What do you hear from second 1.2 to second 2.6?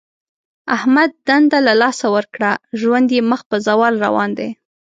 دنده له لاسه ورکړه.